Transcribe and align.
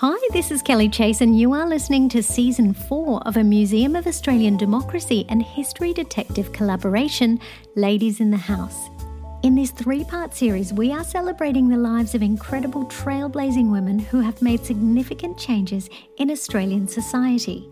Hi, 0.00 0.14
this 0.34 0.50
is 0.50 0.60
Kelly 0.60 0.90
Chase, 0.90 1.22
and 1.22 1.40
you 1.40 1.54
are 1.54 1.66
listening 1.66 2.10
to 2.10 2.22
season 2.22 2.74
four 2.74 3.26
of 3.26 3.38
a 3.38 3.42
Museum 3.42 3.96
of 3.96 4.06
Australian 4.06 4.58
Democracy 4.58 5.24
and 5.30 5.42
History 5.42 5.94
Detective 5.94 6.52
collaboration, 6.52 7.40
Ladies 7.76 8.20
in 8.20 8.30
the 8.30 8.36
House. 8.36 8.90
In 9.42 9.54
this 9.54 9.70
three 9.70 10.04
part 10.04 10.34
series, 10.34 10.70
we 10.70 10.92
are 10.92 11.02
celebrating 11.02 11.70
the 11.70 11.78
lives 11.78 12.14
of 12.14 12.20
incredible 12.20 12.84
trailblazing 12.84 13.72
women 13.72 13.98
who 13.98 14.20
have 14.20 14.42
made 14.42 14.66
significant 14.66 15.38
changes 15.38 15.88
in 16.18 16.30
Australian 16.30 16.86
society. 16.86 17.66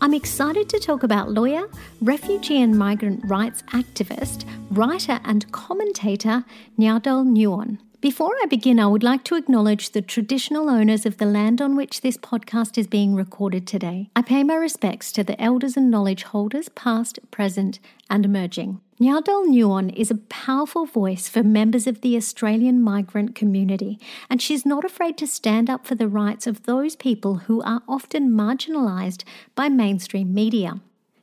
I'm 0.00 0.12
excited 0.12 0.68
to 0.70 0.80
talk 0.80 1.04
about 1.04 1.30
lawyer, 1.30 1.68
refugee 2.00 2.62
and 2.62 2.76
migrant 2.76 3.20
rights 3.26 3.62
activist, 3.68 4.44
writer, 4.72 5.20
and 5.22 5.52
commentator 5.52 6.44
Nyadol 6.76 7.24
Nyuon. 7.28 7.78
Before 8.00 8.32
I 8.42 8.46
begin, 8.46 8.80
I 8.80 8.86
would 8.86 9.02
like 9.02 9.24
to 9.24 9.34
acknowledge 9.34 9.90
the 9.90 10.00
traditional 10.00 10.70
owners 10.70 11.04
of 11.04 11.18
the 11.18 11.26
land 11.26 11.60
on 11.60 11.76
which 11.76 12.00
this 12.00 12.16
podcast 12.16 12.78
is 12.78 12.86
being 12.86 13.14
recorded 13.14 13.66
today. 13.66 14.08
I 14.16 14.22
pay 14.22 14.42
my 14.42 14.54
respects 14.54 15.12
to 15.12 15.22
the 15.22 15.38
elders 15.38 15.76
and 15.76 15.90
knowledge 15.90 16.22
holders, 16.22 16.70
past, 16.70 17.18
present, 17.30 17.78
and 18.08 18.24
emerging. 18.24 18.80
Nyadol 18.98 19.48
Nyuon 19.48 19.94
is 19.94 20.10
a 20.10 20.14
powerful 20.14 20.86
voice 20.86 21.28
for 21.28 21.42
members 21.42 21.86
of 21.86 22.00
the 22.00 22.16
Australian 22.16 22.80
migrant 22.80 23.34
community, 23.34 23.98
and 24.30 24.40
she's 24.40 24.64
not 24.64 24.82
afraid 24.82 25.18
to 25.18 25.26
stand 25.26 25.68
up 25.68 25.86
for 25.86 25.94
the 25.94 26.08
rights 26.08 26.46
of 26.46 26.62
those 26.62 26.96
people 26.96 27.34
who 27.48 27.60
are 27.60 27.82
often 27.86 28.30
marginalised 28.30 29.24
by 29.54 29.68
mainstream 29.68 30.32
media. 30.32 30.80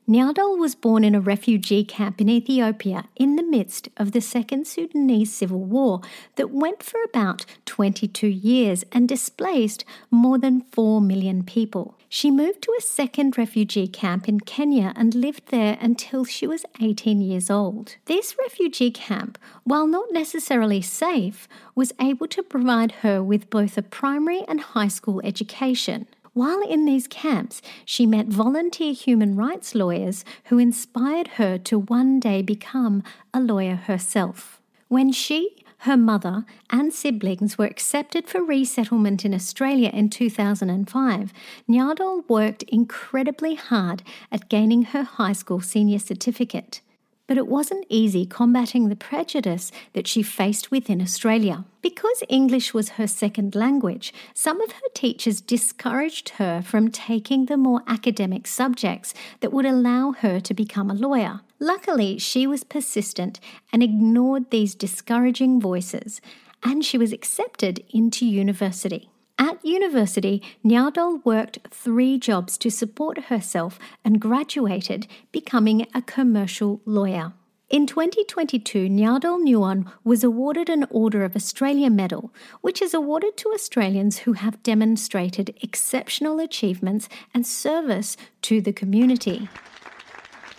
Nyadol 0.08 0.56
was 0.56 0.74
born 0.74 1.04
in 1.04 1.14
a 1.14 1.20
refugee 1.20 1.84
camp 1.84 2.18
in 2.18 2.30
Ethiopia 2.30 3.04
in 3.16 3.36
the 3.36 3.42
midst 3.42 3.90
of 3.98 4.12
the 4.12 4.22
Second 4.22 4.66
Sudanese 4.66 5.30
Civil 5.34 5.62
War 5.62 6.00
that 6.36 6.50
went 6.50 6.82
for 6.82 6.98
about 7.02 7.44
22 7.66 8.26
years 8.26 8.86
and 8.90 9.06
displaced 9.06 9.84
more 10.10 10.38
than 10.38 10.62
4 10.72 11.02
million 11.02 11.42
people. 11.42 11.94
She 12.08 12.30
moved 12.30 12.62
to 12.62 12.74
a 12.78 12.80
second 12.80 13.36
refugee 13.36 13.86
camp 13.86 14.30
in 14.30 14.40
Kenya 14.40 14.94
and 14.96 15.14
lived 15.14 15.48
there 15.48 15.76
until 15.78 16.24
she 16.24 16.46
was 16.46 16.64
18 16.80 17.20
years 17.20 17.50
old. 17.50 17.96
This 18.06 18.34
refugee 18.40 18.90
camp, 18.90 19.36
while 19.64 19.86
not 19.86 20.06
necessarily 20.10 20.80
safe, 20.80 21.46
was 21.74 21.92
able 22.00 22.28
to 22.28 22.42
provide 22.42 22.92
her 23.02 23.22
with 23.22 23.50
both 23.50 23.76
a 23.76 23.82
primary 23.82 24.42
and 24.48 24.60
high 24.60 24.88
school 24.88 25.20
education. 25.22 26.06
While 26.38 26.62
in 26.62 26.84
these 26.84 27.08
camps, 27.08 27.60
she 27.84 28.06
met 28.06 28.28
volunteer 28.28 28.92
human 28.92 29.34
rights 29.34 29.74
lawyers 29.74 30.24
who 30.44 30.58
inspired 30.58 31.30
her 31.30 31.58
to 31.58 31.80
one 31.80 32.20
day 32.20 32.42
become 32.42 33.02
a 33.34 33.40
lawyer 33.40 33.74
herself. 33.74 34.62
When 34.86 35.10
she, 35.10 35.56
her 35.78 35.96
mother, 35.96 36.44
and 36.70 36.94
siblings 36.94 37.58
were 37.58 37.66
accepted 37.66 38.28
for 38.28 38.40
resettlement 38.40 39.24
in 39.24 39.34
Australia 39.34 39.90
in 39.92 40.10
2005, 40.10 41.32
Nyadol 41.68 42.28
worked 42.28 42.62
incredibly 42.68 43.56
hard 43.56 44.04
at 44.30 44.48
gaining 44.48 44.84
her 44.84 45.02
high 45.02 45.32
school 45.32 45.60
senior 45.60 45.98
certificate 45.98 46.82
but 47.28 47.36
it 47.36 47.46
wasn't 47.46 47.86
easy 47.88 48.26
combating 48.26 48.88
the 48.88 48.96
prejudice 48.96 49.70
that 49.92 50.08
she 50.08 50.22
faced 50.22 50.72
within 50.72 51.00
Australia. 51.00 51.64
Because 51.82 52.24
English 52.28 52.74
was 52.74 52.90
her 52.90 53.06
second 53.06 53.54
language, 53.54 54.12
some 54.34 54.60
of 54.60 54.72
her 54.72 54.88
teachers 54.94 55.40
discouraged 55.40 56.30
her 56.30 56.62
from 56.62 56.90
taking 56.90 57.46
the 57.46 57.56
more 57.56 57.82
academic 57.86 58.46
subjects 58.46 59.14
that 59.40 59.52
would 59.52 59.66
allow 59.66 60.12
her 60.12 60.40
to 60.40 60.54
become 60.54 60.90
a 60.90 60.94
lawyer. 60.94 61.42
Luckily, 61.60 62.18
she 62.18 62.46
was 62.46 62.64
persistent 62.64 63.38
and 63.72 63.82
ignored 63.82 64.50
these 64.50 64.74
discouraging 64.74 65.60
voices, 65.60 66.20
and 66.62 66.84
she 66.84 66.98
was 66.98 67.12
accepted 67.12 67.84
into 67.90 68.24
university. 68.26 69.10
At 69.38 69.64
university, 69.64 70.42
Nyadol 70.64 71.24
worked 71.24 71.60
three 71.70 72.18
jobs 72.18 72.58
to 72.58 72.70
support 72.70 73.24
herself 73.24 73.78
and 74.04 74.20
graduated, 74.20 75.06
becoming 75.30 75.86
a 75.94 76.02
commercial 76.02 76.80
lawyer. 76.84 77.32
In 77.70 77.86
2022, 77.86 78.88
Nyadol 78.88 79.44
Nyuon 79.44 79.92
was 80.02 80.24
awarded 80.24 80.68
an 80.68 80.86
Order 80.90 81.22
of 81.22 81.36
Australia 81.36 81.88
Medal, 81.88 82.32
which 82.62 82.82
is 82.82 82.94
awarded 82.94 83.36
to 83.36 83.50
Australians 83.52 84.20
who 84.20 84.32
have 84.32 84.62
demonstrated 84.62 85.54
exceptional 85.62 86.40
achievements 86.40 87.08
and 87.32 87.46
service 87.46 88.16
to 88.42 88.60
the 88.60 88.72
community. 88.72 89.48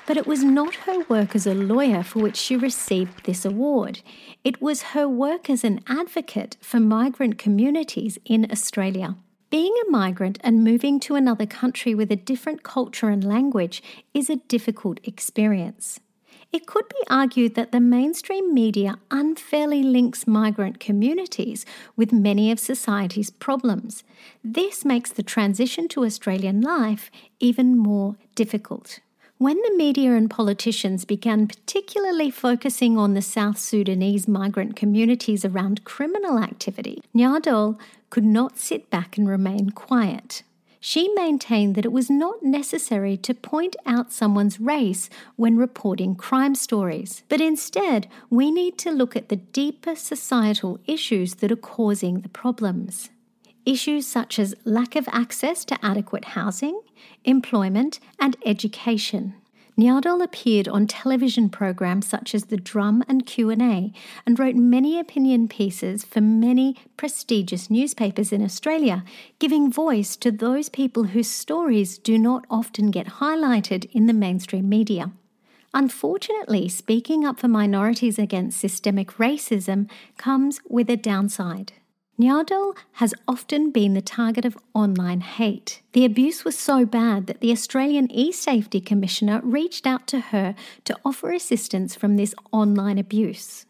But 0.10 0.18
it 0.18 0.26
was 0.26 0.44
not 0.44 0.74
her 0.88 1.04
work 1.08 1.36
as 1.36 1.46
a 1.46 1.54
lawyer 1.54 2.02
for 2.02 2.18
which 2.18 2.36
she 2.36 2.56
received 2.56 3.26
this 3.26 3.46
award. 3.46 4.02
It 4.44 4.60
was 4.60 4.96
her 4.98 5.08
work 5.08 5.52
as 5.52 5.64
an 5.64 5.82
advocate 5.86 6.58
for 6.62 6.80
migrant 6.80 7.38
communities 7.38 8.18
in 8.26 8.50
Australia. 8.50 9.18
Being 9.52 9.76
a 9.86 9.92
migrant 9.92 10.40
and 10.44 10.64
moving 10.64 11.00
to 11.02 11.14
another 11.14 11.46
country 11.46 11.94
with 11.94 12.12
a 12.12 12.16
different 12.16 12.64
culture 12.64 13.10
and 13.10 13.24
language 13.24 13.84
is 14.12 14.32
a 14.32 14.38
difficult 14.38 15.00
experience. 15.04 16.00
It 16.52 16.66
could 16.66 16.90
be 16.90 17.08
argued 17.08 17.54
that 17.54 17.72
the 17.72 17.80
mainstream 17.80 18.52
media 18.52 18.98
unfairly 19.12 19.84
links 19.84 20.26
migrant 20.26 20.80
communities 20.80 21.68
with 21.96 22.12
many 22.12 22.50
of 22.52 22.60
society's 22.60 23.30
problems. 23.30 24.04
This 24.44 24.84
makes 24.84 25.12
the 25.12 25.22
transition 25.22 25.88
to 25.90 26.04
Australian 26.04 26.62
life 26.62 27.12
even 27.40 27.78
more 27.78 28.16
difficult. 28.34 29.02
When 29.40 29.56
the 29.62 29.74
media 29.78 30.16
and 30.16 30.30
politicians 30.30 31.06
began 31.06 31.48
particularly 31.48 32.30
focusing 32.30 32.98
on 32.98 33.14
the 33.14 33.22
South 33.22 33.58
Sudanese 33.58 34.28
migrant 34.28 34.76
communities 34.76 35.46
around 35.46 35.86
criminal 35.86 36.40
activity, 36.40 37.02
Nyadol 37.16 37.80
could 38.10 38.26
not 38.26 38.58
sit 38.60 38.90
back 38.90 39.18
and 39.18 39.30
remain 39.30 39.70
quiet. 39.70 40.44
She 40.82 41.08
maintained 41.14 41.76
that 41.76 41.86
it 41.86 41.94
was 41.94 42.10
not 42.10 42.44
necessary 42.44 43.16
to 43.16 43.34
point 43.34 43.78
out 43.86 44.12
someone's 44.12 44.60
race 44.60 45.10
when 45.38 45.56
reporting 45.56 46.16
crime 46.16 46.54
stories, 46.54 47.24
but 47.30 47.40
instead 47.40 48.10
we 48.30 48.52
need 48.52 48.78
to 48.80 48.92
look 48.92 49.16
at 49.16 49.30
the 49.30 49.38
deeper 49.38 49.96
societal 49.96 50.82
issues 50.86 51.36
that 51.36 51.50
are 51.50 51.56
causing 51.56 52.20
the 52.20 52.30
problems. 52.30 53.10
Issues 53.66 54.08
such 54.08 54.40
as 54.40 54.56
lack 54.66 54.96
of 54.96 55.08
access 55.12 55.64
to 55.66 55.86
adequate 55.86 56.26
housing, 56.26 56.82
employment, 57.24 58.00
and 58.20 58.36
education. 58.46 59.36
Nyadol 59.80 60.22
appeared 60.22 60.68
on 60.68 60.88
television 60.88 61.50
programs 61.50 62.06
such 62.06 62.36
as 62.36 62.46
The 62.46 62.58
Drum 62.58 63.02
and 63.08 63.26
Q&A 63.26 63.94
and 64.26 64.38
wrote 64.38 64.56
many 64.58 65.00
opinion 65.00 65.48
pieces 65.48 66.04
for 66.04 66.20
many 66.20 66.76
prestigious 66.98 67.70
newspapers 67.70 68.34
in 68.34 68.44
Australia, 68.44 69.06
giving 69.40 69.72
voice 69.72 70.18
to 70.18 70.32
those 70.32 70.68
people 70.68 71.06
whose 71.06 71.30
stories 71.30 71.98
do 71.98 72.18
not 72.18 72.46
often 72.50 72.92
get 72.92 73.08
highlighted 73.08 73.90
in 73.94 74.06
the 74.08 74.14
mainstream 74.14 74.68
media. 74.68 75.12
Unfortunately, 75.74 76.68
speaking 76.68 77.24
up 77.24 77.40
for 77.40 77.48
minorities 77.48 78.20
against 78.20 78.60
systemic 78.60 79.12
racism 79.14 79.90
comes 80.18 80.60
with 80.68 80.90
a 80.90 80.98
downside. 80.98 81.72
Nyadol 82.20 82.76
has 82.94 83.14
often 83.30 83.72
been 83.72 83.94
the 83.94 84.02
target 84.02 84.44
of 84.44 84.58
online 84.74 85.22
hate. 85.22 85.82
The 85.94 86.04
abuse 86.04 86.44
was 86.44 86.58
so 86.58 86.86
bad 86.86 87.28
that 87.28 87.40
the 87.40 87.54
Australian 87.54 88.12
E-Safety 88.12 88.82
Commissioner 88.82 89.40
reached 89.42 89.88
out 89.88 90.06
to 90.08 90.20
her 90.20 90.54
to 90.84 90.98
offer 91.06 91.32
assistance 91.32 91.96
from 91.96 92.18
this 92.18 92.36
online 92.52 92.98
abuse. 92.98 93.66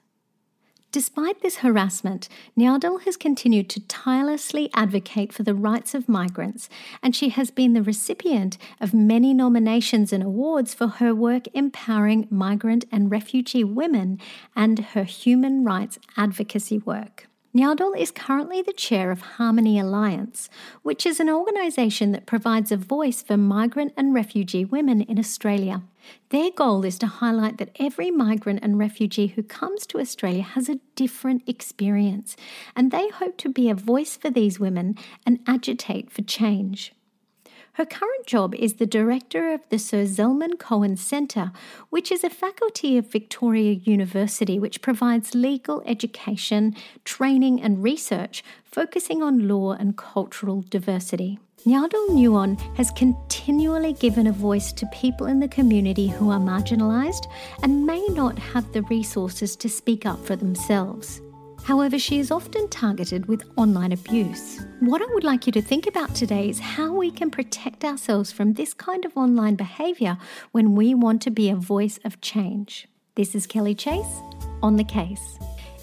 Despite 0.92 1.44
this 1.44 1.58
harassment, 1.58 2.28
Nyadol 2.58 3.04
has 3.04 3.18
continued 3.18 3.70
to 3.70 3.86
tirelessly 3.86 4.72
advocate 4.74 5.31
for 5.31 5.44
the 5.44 5.54
rights 5.54 5.94
of 5.94 6.10
migrants, 6.10 6.70
and 7.04 7.16
she 7.16 7.30
has 7.30 7.52
been 7.52 7.74
the 7.74 7.84
recipient 7.84 8.58
of 8.81 8.96
many 8.96 9.31
nominations 9.31 10.12
and 10.12 10.24
awards 10.24 10.74
for 10.74 10.88
her 10.88 11.14
work 11.14 11.44
empowering 11.54 12.28
migrant 12.31 12.86
and 12.92 13.12
refugee 13.12 13.64
women 13.64 14.20
and 14.56 14.80
her 14.80 15.04
human 15.04 15.64
rights 15.64 16.00
advocacy 16.18 16.80
work. 16.80 17.28
Nyadol 17.56 17.98
is 17.98 18.12
currently 18.12 18.62
the 18.62 18.72
chair 18.72 19.10
of 19.10 19.22
Harmony 19.22 19.80
Alliance, 19.80 20.52
which 20.84 21.04
is 21.04 21.20
an 21.20 21.32
organisation 21.32 22.12
that 22.12 22.28
provides 22.28 22.72
a 22.72 22.78
voice 22.78 23.24
for 23.24 23.38
migrant 23.38 23.92
and 23.98 24.13
refugee 24.13 24.63
women 24.63 25.01
in 25.01 25.18
Australia. 25.18 25.81
Their 26.30 26.51
goal 26.51 26.86
is 26.86 27.00
to 27.00 27.07
highlight 27.07 27.57
that 27.57 27.75
every 27.80 28.12
migrant 28.12 28.60
and 28.62 28.78
refugee 28.78 29.28
who 29.28 29.42
comes 29.42 29.88
to 29.88 30.00
Australia 30.00 30.44
has 30.44 30.69
a 30.69 30.80
different 30.94 31.42
experience, 31.50 32.38
and 32.75 32.92
they 32.92 33.10
hope 33.10 33.36
to 33.38 33.50
be 33.50 33.68
a 33.68 33.74
voice 33.74 34.16
for 34.16 34.30
these 34.30 34.60
women 34.60 34.95
and 35.25 35.40
agitate 35.48 36.12
for 36.12 36.22
change. 36.22 36.94
Her 37.80 37.86
current 37.86 38.26
job 38.26 38.54
is 38.56 38.74
the 38.74 38.86
director 38.86 39.54
of 39.54 39.62
the 39.70 39.80
Sir 39.80 40.04
Zelman 40.04 40.60
Cowen 40.60 40.98
Centre, 40.98 41.54
which 41.90 42.12
is 42.12 42.26
a 42.26 42.30
faculty 42.30 42.98
of 42.98 43.10
Victoria 43.10 43.72
University 43.72 44.60
which 44.60 44.81
provides 44.81 45.34
legal 45.34 45.81
education, 45.86 46.76
training, 47.06 47.62
and 47.62 47.81
research 47.81 48.44
focusing 48.66 49.24
on 49.24 49.48
law 49.48 49.72
and 49.72 49.96
cultural 49.96 50.66
diversity. 50.70 51.40
Nyadol 51.66 52.10
Nyuon 52.10 52.60
has 52.76 52.92
continually 52.92 53.94
given 53.94 54.28
a 54.28 54.34
voice 54.34 54.74
to 54.74 54.86
people 54.88 55.28
in 55.28 55.40
the 55.40 55.48
community 55.48 56.10
who 56.10 56.31
are 56.31 56.38
marginalised 56.38 57.31
and 57.64 57.86
may 57.86 58.06
not 58.10 58.38
have 58.38 58.70
the 58.74 58.81
resources 58.84 59.56
to 59.56 59.70
speak 59.70 60.06
up 60.06 60.20
for 60.26 60.36
themselves. 60.36 61.22
However, 61.63 62.00
she 62.00 62.19
is 62.19 62.31
often 62.31 62.67
targeted 62.69 63.27
with 63.27 63.44
online 63.56 63.91
abuse. 63.91 64.59
What 64.79 65.01
I 65.01 65.13
would 65.13 65.23
like 65.23 65.45
you 65.45 65.51
to 65.53 65.61
think 65.61 65.88
about 65.88 66.15
today 66.15 66.50
is 66.50 66.59
how 66.59 66.94
we 66.94 67.11
can 67.11 67.29
protect 67.29 67.83
ourselves 67.83 68.31
from 68.31 68.53
this 68.53 68.73
kind 68.73 69.06
of 69.06 69.15
online 69.15 69.56
behaviour 69.56 70.17
when 70.51 70.75
we 70.75 70.95
want 70.95 71.21
to 71.23 71.31
be 71.31 71.50
a 71.50 71.56
voice 71.56 72.00
of 72.03 72.21
change. 72.21 72.88
This 73.15 73.35
is 73.35 73.45
Kelly 73.45 73.75
Chase 73.75 74.21
on 74.63 74.77
the 74.77 74.83
case. 74.83 75.38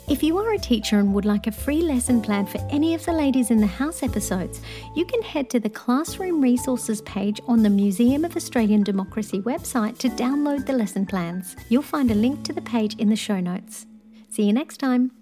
If 0.09 0.23
you 0.23 0.39
are 0.39 0.53
a 0.53 0.59
teacher 0.59 1.01
and 1.01 1.13
would 1.15 1.25
like 1.25 1.49
a 1.49 1.53
free 1.53 1.83
lesson 1.83 2.23
plan 2.23 2.47
for 2.47 2.59
any 2.71 2.95
of 2.95 3.05
the 3.05 3.13
Ladies 3.13 3.51
in 3.51 3.59
the 3.59 3.67
House 3.67 4.05
episodes, 4.05 4.61
you 4.95 5.05
can 5.05 5.21
head 5.21 5.51
to 5.51 5.59
the 5.59 5.69
Classroom 5.69 6.41
Resources 6.41 7.03
page 7.03 7.41
on 7.49 7.65
the 7.65 7.71
Museum 7.71 8.25
of 8.25 8.37
Australian 8.37 8.85
Democracy 8.85 9.41
website 9.41 9.99
to 9.99 10.09
download 10.09 10.65
the 10.65 10.75
lesson 10.75 11.07
plans. 11.07 11.57
You'll 11.69 11.83
find 11.83 12.13
a 12.13 12.15
link 12.15 12.45
to 12.45 12.53
the 12.53 12.63
page 12.63 12.95
in 12.97 13.09
the 13.09 13.17
show 13.17 13.41
notes. 13.41 13.87
See 14.31 14.45
you 14.45 14.53
next 14.53 14.77
time. 14.77 15.16